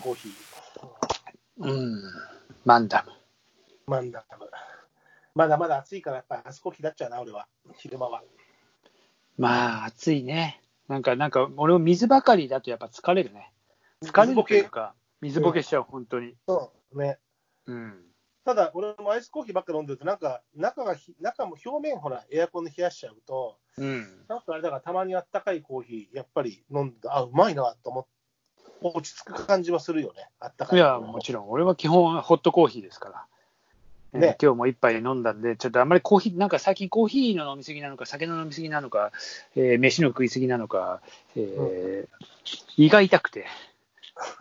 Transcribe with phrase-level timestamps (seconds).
[0.00, 0.32] スコーヒー。
[1.58, 2.02] うん。
[2.64, 3.12] マンダム。
[3.86, 4.50] マンダム。
[5.34, 7.46] まだまだ暑いから、やっぱアイスコーヒーになっちゃうな、俺は。
[7.76, 8.22] 昼間は。
[9.36, 10.62] まあ、暑いね。
[10.88, 13.52] なんか、なんか、俺も水ばかりだとやっぱ疲れるね。
[14.02, 16.34] 疲れるというか、水ぼけしちゃう、本当に。
[16.48, 17.18] そうね。
[17.66, 18.06] うん。
[18.46, 24.24] ただ、俺もアイスコーヒーばっか飲んでると、なんか、中がひ、中も表面、ほら、エアコンで冷やしちゃうと、うん。
[24.28, 28.19] なんかあれだから、たまにあったかいコーヒー、やっぱり飲んで、あ、うまいなと思って、
[28.82, 30.78] 落ち着く感じはするよね、あったかい。
[30.78, 33.26] いや、もちろん、俺は基本ホットコーヒーですから。
[34.12, 39.12] ねえー今日も一杯飲んだんで、ちょっとあんまりコーヒー、なんか最近コーヒーの飲みすぎなのか、酒の飲みすぎなのか、
[39.54, 41.00] えー飯の食いすぎなのか、
[41.36, 42.08] えー
[42.76, 43.46] 胃が痛くて、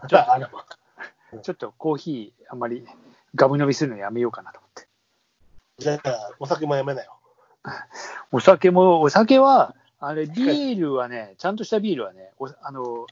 [0.08, 0.66] じゃあ、あらま。
[1.42, 2.86] ちょっとコーヒー、あんまり
[3.36, 4.88] ガブ飲みするのやめようかなと思って。
[5.78, 7.16] じゃあ、お酒もやめなよ。
[8.32, 13.06] お酒も、お酒は、あれ、ビールはね、ちゃんとしたビールはね、おあの、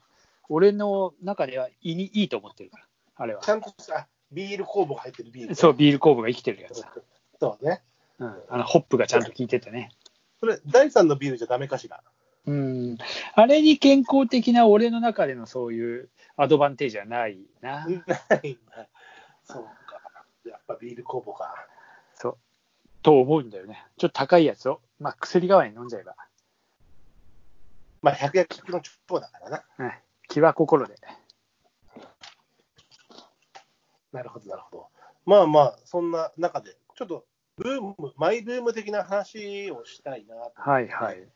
[0.49, 3.49] 俺の中では胃にいいと思ってるから、あれはち。
[3.49, 5.55] ゃんとしたビール酵母が入ってるビール。
[5.55, 6.93] そう、ビール酵母が生きてるやつだ。
[7.39, 7.81] そうね。
[8.19, 8.43] うん。
[8.49, 9.91] あの、ホップがちゃんと効いててね。
[10.39, 12.01] それ、第三のビールじゃダメかしら？
[12.45, 12.97] うん。
[13.33, 17.85] あれに健康的な俺の中でのそういうアドバンテージはないな。
[17.85, 18.87] ないんだ。
[19.43, 20.01] そうか。
[20.45, 21.53] やっぱビール酵母か。
[22.15, 22.37] そう。
[23.01, 23.85] と思うんだよね。
[23.97, 26.15] ちょっと高いやつを、まあ、薬代わりに飲んじゃえば。
[28.01, 29.63] まあ、百薬の長だからな。
[29.79, 29.91] うん。
[30.37, 30.93] 気は心で。
[34.13, 34.87] なるほど、なるほど。
[35.25, 37.25] まあまあ、そんな中で、ちょっと、
[37.55, 40.51] ブーム、マイブーム的な話をしたいなと。
[40.57, 41.27] はいはい。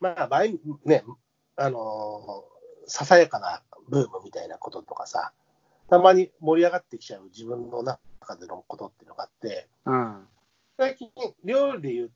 [0.00, 1.04] まあ、マイ、ね、
[1.56, 3.60] あのーささやかな
[3.90, 5.32] ブームみたいなこととかさ、
[5.90, 10.26] たまに盛り上がってきちゃう自分の中でのことっていうのがあって、うん。
[10.78, 11.10] 最近、
[11.44, 12.10] 料理で言う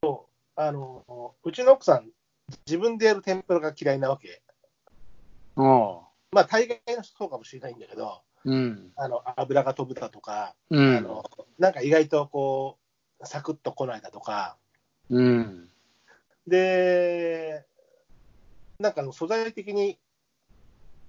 [0.00, 2.10] と、あのーうちの奥さん、
[2.66, 4.42] 自分でやる天ぷらが嫌いなわけ。
[5.58, 8.50] おまあ、大概の人そうかもしれないんだけど、う。
[8.50, 8.92] うん。
[8.96, 10.96] あの油が飛ぶだとか、うん。
[10.96, 11.24] あの
[11.58, 12.78] なんか意外とこ
[13.20, 14.56] う、サクッと来ないだとか、
[15.10, 15.68] うん。
[16.46, 17.64] で、
[18.78, 19.98] なんか素材的に、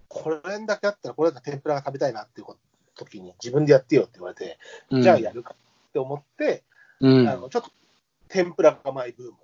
[0.07, 2.47] これだけあったら、これだけ天ぷらが食べたいなっていう
[2.95, 4.57] 時に、自分でやってよって言われて、
[4.89, 6.63] うんじゃあやるかって思って、
[6.99, 7.71] うんあのちょっと
[8.27, 9.37] 天ぷらがマイブーム。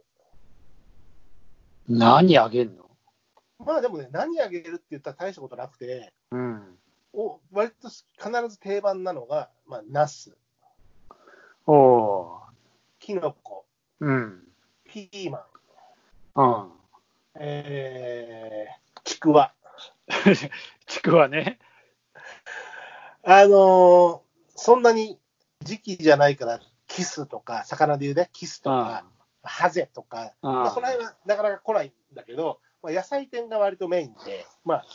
[1.88, 2.85] 何あげんの？
[3.60, 6.78] まあでもね、何あげるって言ったら大したことなくて、うん。
[7.14, 10.36] お割と必ず定番なのが、まあ、ナス、
[11.66, 12.42] お
[13.00, 14.06] キノコ、ー。
[14.06, 14.44] うん。
[14.84, 15.46] ピーマ
[16.36, 16.72] ン、うん。
[17.36, 19.54] えー、ちくわ。
[20.86, 21.60] ちくわね。
[23.24, 25.20] あのーそんなに
[25.62, 29.06] 時期じゃないから、キスとか、魚で言うね、キスとか、
[29.44, 34.86] ハゼとか、うんまあ、その辺はなかなか来ないんだけど、まあ、野菜店が割とメインで、まあ、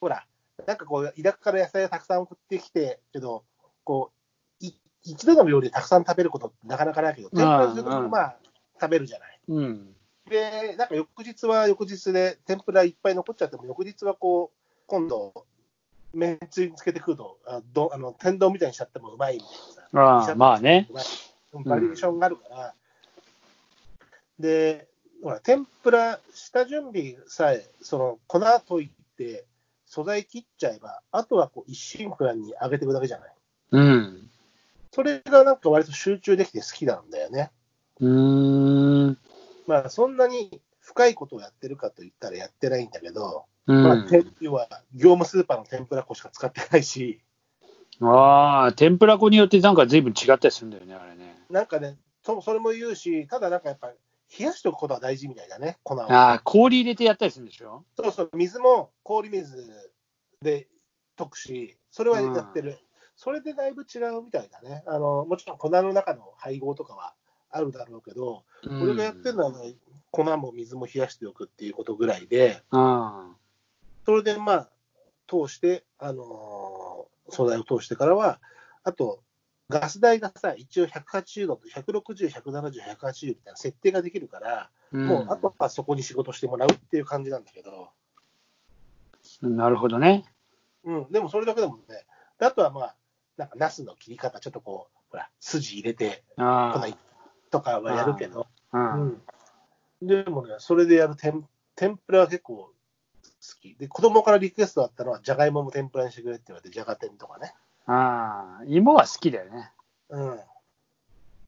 [0.00, 0.24] ほら、
[0.64, 3.42] なんかこう、田舎から野菜をたくさん送ってきて、けど、
[3.82, 4.12] こ
[4.60, 4.72] う、い
[5.02, 8.36] 一度の料理でたくさん食べることってなかなかないけど、天ぷらするとうんまあ、
[8.80, 9.40] 食べるじゃない。
[9.48, 9.96] うん。
[10.30, 15.32] で、なんか翌日は翌日で、天ぷらいっぱい残っちゃっても、翌日はこう、今度、
[16.14, 19.88] めんつゆにつけて食うと、あどあの天丼みたいにしちゃってもうまいみたいなさ。
[19.92, 20.88] ああ、まあね。
[21.64, 22.74] バリエーションがあるから、
[24.38, 24.91] で、
[25.22, 29.46] ほら、天ぷら、下準備さえ、その粉溶いて、
[29.86, 33.34] 素材切っちゃえば、あとはこう一心不乱に揚げていくだけじゃない。
[33.70, 34.30] うん。
[34.90, 37.52] それがなんか割と集中できて好きなんだよね。
[38.00, 39.18] うーん。
[39.68, 44.08] まあ、そんなに深いことをやってるかと言ったらやってないんだけど、うまあ、ん。
[44.08, 47.20] て要は業務スーパーの天ぷら粉しか使ってないし、
[48.00, 51.36] ああ、天ぷら粉によってなんか随分違ったりするんだよね、あれね。
[51.48, 53.94] なんかね、そそれも言うし、ただなんかやっぱり
[54.38, 56.02] 冷やしておくことは大事みたいだね、粉を。
[56.02, 57.84] ああ、氷入れてやったりするんでしょ？
[57.96, 59.92] そうそう、水も氷水
[60.40, 60.68] で
[61.16, 62.78] 溶くし、それはやってる。
[63.16, 64.82] それでだいぶ違うみたいだね。
[64.86, 67.14] あのもちろん粉の中の配合とかは
[67.50, 68.44] あるだろうけど、
[68.80, 69.74] 俺がやってるのは、ね、
[70.10, 73.36] 粉も水も冷やしておくっていうことぐらいで、あ
[74.06, 74.70] それでまあ、
[75.28, 78.40] 通して、あのー素材を通してからは、
[78.82, 79.22] あと、
[79.72, 87.90] ガス代がさ、一応180度と160、170、180みたいな設定ができるから、あ、もうあとはそこに仕事してもらうっていう感じなんだけど、
[89.42, 90.24] うんなるほどね。
[90.84, 92.04] うん、でもそれだけでもね、
[92.38, 92.96] であとはまあ、
[93.36, 96.94] なんか、ナスの切り方、ちょっとこう、ほら、筋入れて、あ粉い
[97.50, 99.00] とかはやるけど、あ、う。
[99.00, 99.22] うんん。
[100.02, 102.72] でもね、それでやる天天ぷらは結構好
[103.60, 103.74] き。
[103.76, 107.54] で、子供からリクエストあったのは、じゃがいもも天ぷらにしてくれって言われて、じゃが天とかね。
[107.92, 109.70] ああ、芋は好きだよね。
[110.08, 110.40] うん。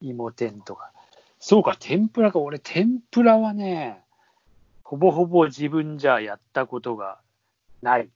[0.00, 0.93] 芋天とか。
[1.38, 2.38] そうか、天ぷらか。
[2.38, 4.05] 俺、天ぷらはね、
[4.82, 7.20] ほぼほぼ自分じゃやったことが
[7.81, 8.11] ない。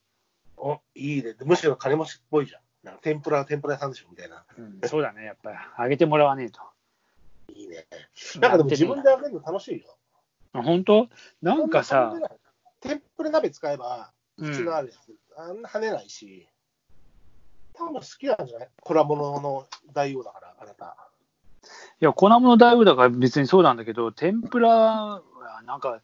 [0.57, 1.35] おいいね。
[1.43, 2.61] むしろ金持ちっぽいじゃん。
[2.83, 4.45] なんか天ぷらは天ぷら屋さんでしょみたいな。
[4.57, 5.57] うん、そうだね、やっぱり。
[5.77, 6.61] あげてもらわねえと。
[7.55, 7.87] いいね。
[8.39, 9.97] なんかでも自分であげるの楽しいよ。
[10.53, 11.09] あ本当？
[11.41, 12.13] なんかさ、
[12.79, 16.47] 天ぷら鍋使えば、うん口のあるやつ、あんな跳ねないし、
[17.79, 18.69] 多分好きなんじゃない？
[18.81, 20.95] コラボのの大王だから、あなた。
[22.01, 25.21] いや、粉物大王だから別にそうなんだけど、天ぷらは
[25.65, 26.01] なんか、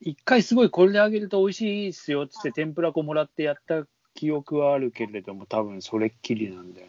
[0.00, 6.86] 一回すごいこれであげると美味しいっすよっつって天ぷら粉もらってやった記憶はあるけれども、多分それっきりなんだよ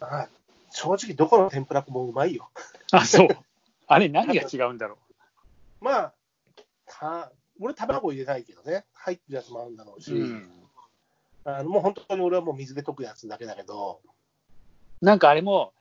[0.00, 0.28] あ
[0.70, 2.48] 正直、どこの天ぷら粉もうまいよ。
[2.92, 3.00] な。
[3.00, 3.28] あ、そう。
[3.86, 4.98] あれ何が違うんだろ
[5.80, 6.12] まあ、
[6.86, 10.16] た俺、卵入れないけどね、入ってるやつもあるんだろうし、う。
[10.16, 10.50] うん。
[11.56, 14.00] あのもう本当に俺はもう水で溶くやつだけだけど、
[15.00, 15.72] なんかあれも、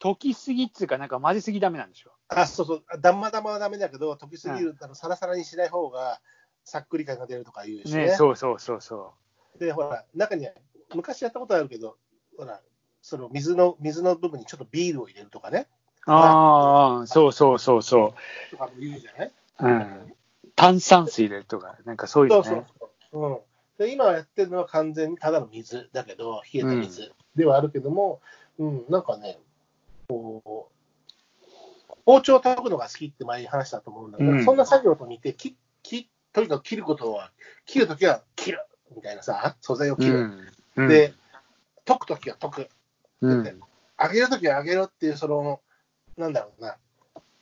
[0.00, 2.12] 溶きすぎっつうか、なんか混ぜすぎダメなんでしょ？
[2.28, 6.20] あ、そうそう、ダマダマはダメだけど、溶きすぎる、あのサラサラにしない方が、
[6.64, 8.06] さっくり感が出るとか言うしね。
[8.06, 9.14] ね、そうそうそうそ
[9.58, 10.52] で、ほら、中には、
[10.94, 11.96] 昔やったことあるけど、
[12.36, 12.60] ほら、
[13.00, 15.68] その水の、水の部分にちょっとビールを入れるとかね、
[16.06, 16.10] う。
[16.10, 18.14] ああ、そうそうそうそ
[18.50, 19.66] とかも言うじゃない、う。
[19.66, 20.14] うん。
[20.56, 22.66] 炭酸水入れるとか、なんかそういうそうそう。
[22.78, 23.26] そう。
[23.30, 23.38] うん。
[23.78, 28.20] で、今やってるのは完全にただの水だけど、冷えた水ではあるけども、
[28.58, 29.38] うん、なんかね、
[30.08, 30.74] こう、
[32.06, 37.32] 包丁を研ぐのが好きって前に話したと思うんだけど、うんそんな作業と似て、ききとにかく切ることは、
[37.66, 38.60] 切るときは切る
[38.94, 40.14] みたいなさ、素材を切る。
[40.14, 40.48] うん。
[40.76, 41.14] うん、で、
[41.84, 42.68] 解くときは解く。
[43.20, 43.60] うん、
[43.98, 45.60] 上げるときは上げろっていう、その、
[46.16, 46.76] なんだろうな、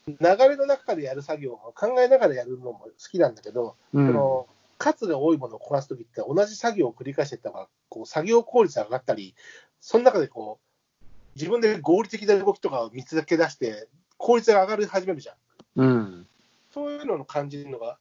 [0.06, 0.16] 流
[0.48, 4.46] れの中でやる作業を考えながらやるのも好きなんだけど、うんその
[4.82, 9.36] 数が多いものをこなすときって、同じ作業を繰り返していった方が、こう作業効率が上がったり、
[9.80, 11.04] その中でこう、
[11.36, 13.88] 自分で合理的な動きとかを見つけ出して、
[14.18, 15.36] 効率が上がり始めるじゃん。
[15.76, 16.26] うん。
[16.72, 17.98] そういうのを感じるのが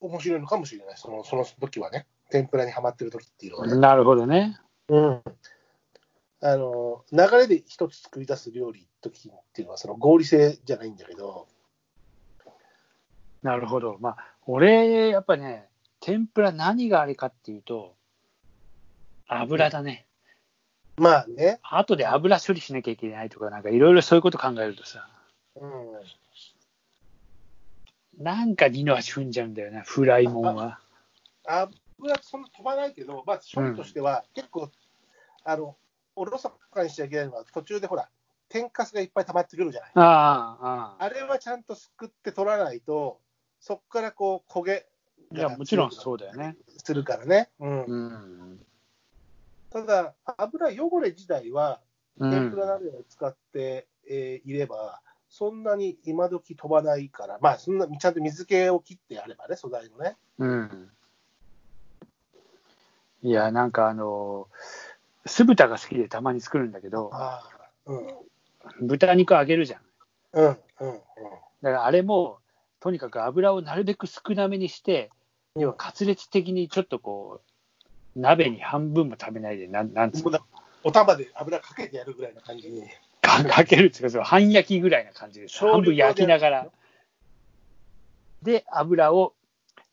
[0.00, 2.06] 面白いのかもしれない、そのその時はね。
[2.30, 3.76] 天ぷらにはまってる時っていうのはね。
[3.76, 4.58] なるほどね。
[4.88, 5.22] うん。
[6.40, 11.48] あの、流れで一つ作り出す料理時っていうのは、その合理性じゃないんだけど、
[13.44, 13.98] なるほど。
[14.00, 14.16] まあ、
[14.46, 15.68] 俺、やっぱね、
[16.04, 17.94] 天ぷら何があれかっていうと、
[19.26, 20.04] 油だね。
[20.98, 25.08] まあね、後で油処理しなきゃいけないとか、なんかいろいろそういうこと考えるとさ、
[25.56, 25.70] うん、
[28.22, 30.78] なんか二の足踏んじゃうんだよな、フライもんは。
[31.46, 34.70] 油そんな飛ばないけど、まあ、処理としては結構、
[35.42, 35.74] あの、
[36.16, 38.10] おろそかにしちゃいけないのは、途中でほら、
[38.50, 39.90] 天かすがいっぱい溜まってくるじゃない。
[39.94, 41.02] ああ、ああ。
[41.02, 43.18] あれはちゃんとすくって取らないと、
[43.58, 44.86] そこからこう焦げ
[45.34, 46.56] いや、もちろんそうだよね。
[46.78, 47.50] するからね。
[47.58, 47.94] うんう
[48.54, 48.66] ん。
[49.70, 51.80] ただ、油汚れ自体は、
[52.18, 60.16] う天ぷらん、鍋を使って、えーいれば、そんなに今時飛ばないから、まあ、そんなちゃんと水気を切ってやればね、素材のね。
[60.38, 60.90] うん。
[63.24, 64.46] いや、なんかあの、
[65.26, 67.42] 酢豚が好きでたまに作るんだけど、あ
[67.86, 67.96] あ、う
[68.84, 69.80] ん、豚肉揚げるじゃん。
[70.34, 71.00] うん、うん、うん。
[71.62, 72.38] だからあれも、
[72.78, 75.10] とにかく油をなるべく少なめにして、
[75.56, 77.40] 要は滑舌的にちょっとこ
[78.16, 80.40] う、鍋に半分も食べないで、なんなんつうの？
[80.82, 82.82] お玉で油かけてやるぐらいな感じに。
[83.22, 86.66] か かけるっていうか、半焼きぐらいな感じで半分焼きながでら。
[88.42, 89.32] で、油を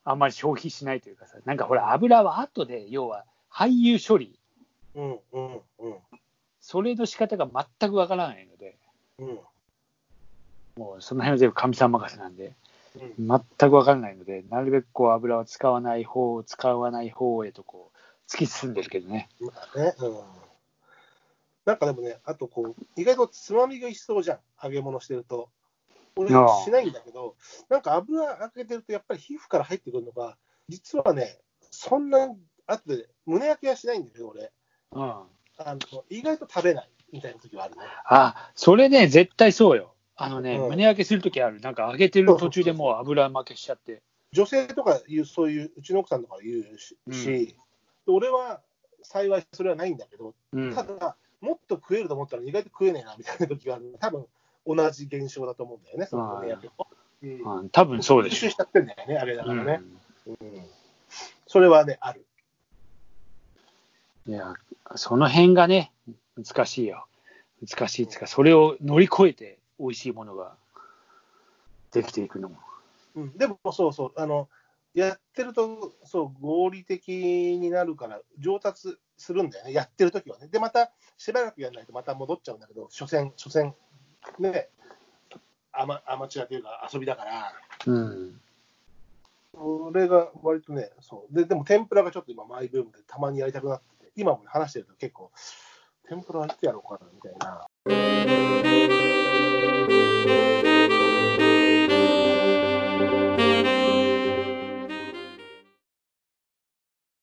[0.03, 4.37] あんまり消費しないというかさ、なんかほら、油は後で、要は廃油処理、
[4.95, 5.97] うん、うん、うん、
[6.59, 7.47] それの仕方が
[7.79, 8.77] 全くわからないので、
[9.19, 9.39] うん。
[10.75, 12.55] もうその辺は全部神さん任せなんで、うん
[13.27, 19.29] 全くわからないので、なるべくこう油を使わない方、使わない方へとこう、突き進んでるけどね。
[19.39, 20.21] まあね、うん。
[21.65, 25.49] なんかでもね、あとこう、意外とつまみがいしそうじゃん、揚げ物してると。
[26.15, 27.35] 俺しないんだけど、
[27.69, 30.37] なんか油揚げてるとやっぱり皮膚から入ってくるのが、
[30.67, 32.29] 実はね、そんな、
[32.67, 34.51] あとで胸焼けはしないんだけど、俺。
[34.91, 35.01] うん。
[35.63, 37.81] あの意外と食べないみたいな時はあるね。
[38.05, 39.93] あ、それね、絶対そうよ。
[40.23, 41.59] あのね、うん胸焼けするときある。
[41.61, 44.01] なんか揚げてる途中でもう油負けしちゃって。
[44.31, 47.55] 女性とか言う、そういう、うちの奥さんとか言うし、うんし
[48.07, 48.61] 俺は
[49.03, 54.25] 幸いそれはないんだけど、うんただ、もっと食えると思ったら意外と食えねえなみたいな時がある多分
[54.65, 56.87] 同じ現象だと思うんだよね、その胸焼けと。
[57.23, 59.47] うんうん、多分そうでしょ吸収しちゃってんだよね、あれだう。
[59.47, 59.81] からね。
[60.25, 60.65] うんうん
[61.51, 62.25] それはね、ある。
[64.25, 64.53] いや、
[64.95, 65.91] その辺がね、
[66.37, 67.07] 難しいよ。
[67.67, 70.55] 難しいっていうか、それを乗り越えて美味しいものが
[71.91, 72.57] できていくのも。
[73.15, 74.47] うん、でもそうそう、あの、
[74.93, 80.47] やってると、そう、合理的になるから、上達するんだよね、やってる時はね。
[80.47, 83.73] で、また、しばらくやらないとまた戻っちゃうんだけど、所詮、所詮、
[84.39, 84.69] ね、
[85.71, 87.53] アマアマチュアというか遊びだから、
[87.85, 88.05] うん。
[88.29, 88.33] う
[89.53, 91.35] それが割とね、そう。
[91.35, 95.31] で、でも天ぷらがちょっと今マイブームでたまにやりたくなってて、今もね話してると結構、
[96.07, 97.67] 天ぷらいつやろうかなみたいな。